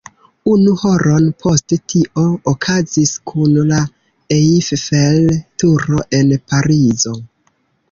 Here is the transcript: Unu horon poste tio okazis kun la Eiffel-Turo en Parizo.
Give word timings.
Unu 0.51 0.71
horon 0.83 1.27
poste 1.43 1.77
tio 1.93 2.23
okazis 2.53 3.13
kun 3.33 3.53
la 3.73 3.83
Eiffel-Turo 4.39 6.03
en 6.23 6.35
Parizo. 6.49 7.17